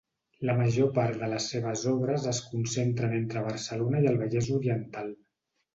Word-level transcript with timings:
La 0.49 0.53
major 0.59 0.87
part 0.95 1.19
de 1.23 1.29
les 1.33 1.49
seves 1.53 1.85
obres 1.93 2.27
es 2.33 2.41
concentren 2.49 3.17
entre 3.21 3.45
Barcelona 3.53 4.05
i 4.07 4.13
el 4.15 4.21
Vallès 4.25 4.53
Oriental. 4.61 5.19